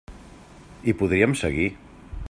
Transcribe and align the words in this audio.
I 0.93 0.95
podríem 1.03 1.37
seguir. 1.43 1.71